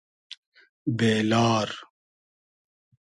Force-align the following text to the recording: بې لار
بې 0.97 1.13
لار 1.29 1.69